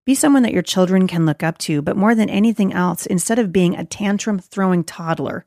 Be 0.06 0.16
someone 0.16 0.44
that 0.44 0.54
your 0.54 0.62
children 0.62 1.06
can 1.06 1.26
look 1.26 1.44
up 1.44 1.58
to, 1.60 1.82
but 1.82 1.98
more 1.98 2.16
than 2.16 2.30
anything 2.30 2.72
else, 2.72 3.06
instead 3.06 3.40
of 3.40 3.52
being 3.52 3.76
a 3.76 3.84
tantrum 3.84 4.40
throwing 4.40 4.86
toddler, 4.86 5.46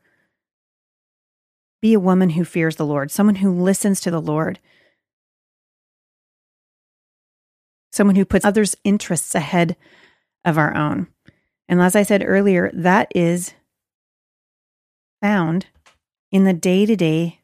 be 1.80 1.94
a 1.94 2.00
woman 2.00 2.30
who 2.30 2.44
fears 2.44 2.76
the 2.76 2.84
Lord, 2.84 3.10
someone 3.10 3.36
who 3.36 3.50
listens 3.50 4.02
to 4.02 4.10
the 4.10 4.20
Lord, 4.20 4.58
someone 7.90 8.16
who 8.16 8.26
puts 8.26 8.44
others' 8.44 8.76
interests 8.84 9.34
ahead 9.34 9.76
of 10.44 10.58
our 10.58 10.76
own. 10.76 11.06
And 11.70 11.80
as 11.80 11.96
I 11.96 12.02
said 12.02 12.22
earlier, 12.24 12.70
that 12.74 13.10
is 13.14 13.54
found 15.22 15.66
in 16.30 16.44
the 16.44 16.52
day 16.52 16.84
to 16.84 16.96
day 16.96 17.40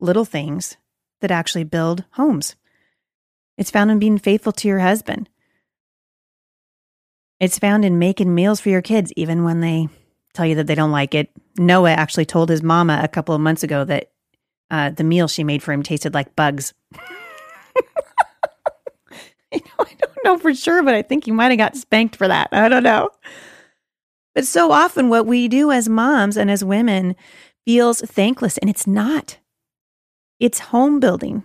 little 0.00 0.24
things 0.24 0.76
that 1.20 1.30
actually 1.30 1.64
build 1.64 2.04
homes. 2.12 2.56
It's 3.58 3.70
found 3.70 3.90
in 3.90 3.98
being 3.98 4.18
faithful 4.18 4.52
to 4.52 4.68
your 4.68 4.80
husband. 4.80 5.28
It's 7.40 7.58
found 7.58 7.84
in 7.84 7.98
making 7.98 8.34
meals 8.34 8.60
for 8.60 8.68
your 8.70 8.82
kids, 8.82 9.12
even 9.16 9.44
when 9.44 9.60
they 9.60 9.88
tell 10.34 10.46
you 10.46 10.54
that 10.56 10.66
they 10.66 10.74
don't 10.74 10.92
like 10.92 11.14
it. 11.14 11.30
Noah 11.58 11.92
actually 11.92 12.26
told 12.26 12.48
his 12.48 12.62
mama 12.62 13.00
a 13.02 13.08
couple 13.08 13.34
of 13.34 13.40
months 13.40 13.62
ago 13.62 13.84
that 13.84 14.10
uh, 14.70 14.90
the 14.90 15.04
meal 15.04 15.28
she 15.28 15.44
made 15.44 15.62
for 15.62 15.72
him 15.72 15.82
tasted 15.82 16.14
like 16.14 16.36
bugs. 16.36 16.74
you 19.52 19.60
know, 19.60 19.60
I 19.78 19.94
don't 19.98 20.24
know 20.24 20.38
for 20.38 20.54
sure, 20.54 20.82
but 20.82 20.94
I 20.94 21.02
think 21.02 21.24
he 21.24 21.30
might 21.30 21.50
have 21.50 21.58
got 21.58 21.76
spanked 21.76 22.16
for 22.16 22.28
that. 22.28 22.48
I 22.52 22.68
don't 22.68 22.82
know. 22.82 23.10
But 24.34 24.46
so 24.46 24.72
often, 24.72 25.08
what 25.08 25.26
we 25.26 25.48
do 25.48 25.70
as 25.70 25.88
moms 25.88 26.36
and 26.36 26.50
as 26.50 26.62
women 26.62 27.16
feels 27.64 28.00
thankless, 28.00 28.58
and 28.58 28.68
it's 28.68 28.86
not. 28.86 29.38
It's 30.38 30.58
home 30.58 31.00
building, 31.00 31.44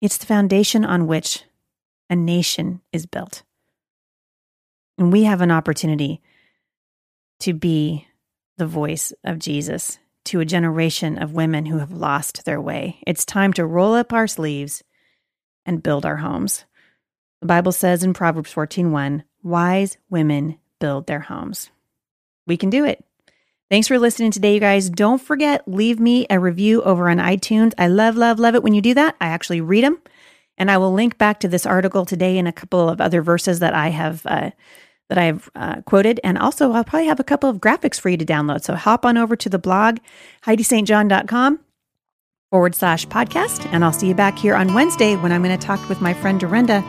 it's 0.00 0.18
the 0.18 0.26
foundation 0.26 0.84
on 0.84 1.06
which 1.06 1.44
a 2.10 2.16
nation 2.16 2.82
is 2.92 3.06
built. 3.06 3.42
And 4.98 5.12
we 5.12 5.24
have 5.24 5.40
an 5.40 5.50
opportunity 5.50 6.20
to 7.40 7.54
be 7.54 8.06
the 8.58 8.66
voice 8.66 9.12
of 9.24 9.38
Jesus 9.38 9.98
to 10.26 10.40
a 10.40 10.44
generation 10.44 11.20
of 11.20 11.32
women 11.32 11.66
who 11.66 11.78
have 11.78 11.92
lost 11.92 12.44
their 12.44 12.60
way. 12.60 12.98
It's 13.06 13.24
time 13.24 13.52
to 13.54 13.66
roll 13.66 13.94
up 13.94 14.12
our 14.12 14.26
sleeves 14.26 14.84
and 15.64 15.82
build 15.82 16.04
our 16.04 16.18
homes. 16.18 16.64
The 17.40 17.46
Bible 17.46 17.72
says 17.72 18.04
in 18.04 18.12
Proverbs 18.12 18.52
14:1, 18.52 19.24
wise 19.42 19.96
women 20.10 20.58
build 20.78 21.06
their 21.06 21.20
homes. 21.20 21.70
We 22.46 22.56
can 22.56 22.70
do 22.70 22.84
it. 22.84 23.04
Thanks 23.72 23.88
for 23.88 23.98
listening 23.98 24.30
today, 24.30 24.52
you 24.52 24.60
guys. 24.60 24.90
Don't 24.90 25.18
forget, 25.18 25.66
leave 25.66 25.98
me 25.98 26.26
a 26.28 26.38
review 26.38 26.82
over 26.82 27.08
on 27.08 27.16
iTunes. 27.16 27.72
I 27.78 27.86
love, 27.86 28.18
love, 28.18 28.38
love 28.38 28.54
it 28.54 28.62
when 28.62 28.74
you 28.74 28.82
do 28.82 28.92
that. 28.92 29.16
I 29.18 29.28
actually 29.28 29.62
read 29.62 29.82
them. 29.82 29.96
And 30.58 30.70
I 30.70 30.76
will 30.76 30.92
link 30.92 31.16
back 31.16 31.40
to 31.40 31.48
this 31.48 31.64
article 31.64 32.04
today 32.04 32.36
and 32.36 32.46
a 32.46 32.52
couple 32.52 32.86
of 32.86 33.00
other 33.00 33.22
verses 33.22 33.60
that 33.60 33.72
I 33.72 33.88
have 33.88 34.26
uh, 34.26 34.50
that 35.08 35.16
I 35.16 35.24
have 35.24 35.50
uh, 35.54 35.80
quoted. 35.86 36.20
And 36.22 36.36
also, 36.36 36.72
I'll 36.72 36.84
probably 36.84 37.06
have 37.06 37.18
a 37.18 37.24
couple 37.24 37.48
of 37.48 37.62
graphics 37.62 37.98
for 37.98 38.10
you 38.10 38.18
to 38.18 38.26
download. 38.26 38.62
So 38.62 38.74
hop 38.74 39.06
on 39.06 39.16
over 39.16 39.36
to 39.36 39.48
the 39.48 39.58
blog, 39.58 40.00
HeidiSt.John.com 40.44 41.58
forward 42.50 42.74
slash 42.74 43.06
podcast. 43.06 43.66
And 43.72 43.86
I'll 43.86 43.94
see 43.94 44.08
you 44.08 44.14
back 44.14 44.38
here 44.38 44.54
on 44.54 44.74
Wednesday 44.74 45.16
when 45.16 45.32
I'm 45.32 45.42
going 45.42 45.58
to 45.58 45.66
talk 45.66 45.88
with 45.88 46.02
my 46.02 46.12
friend 46.12 46.38
Dorinda 46.38 46.82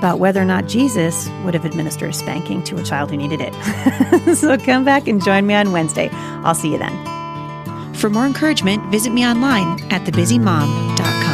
about 0.00 0.18
whether 0.18 0.40
or 0.40 0.46
not 0.46 0.66
Jesus 0.66 1.28
would 1.44 1.52
have 1.52 1.66
administered 1.66 2.08
a 2.08 2.12
spanking 2.14 2.64
to 2.64 2.78
a 2.78 2.82
child 2.82 3.10
who 3.10 3.18
needed 3.18 3.42
it. 3.42 4.34
so 4.34 4.56
come 4.56 4.82
back 4.82 5.06
and 5.06 5.22
join 5.22 5.46
me 5.46 5.52
on 5.52 5.72
Wednesday. 5.72 6.08
I'll 6.42 6.54
see 6.54 6.72
you 6.72 6.78
then. 6.78 7.94
For 7.94 8.08
more 8.08 8.24
encouragement, 8.24 8.82
visit 8.90 9.12
me 9.12 9.26
online 9.26 9.78
at 9.92 10.06
thebusymom.com 10.06 11.29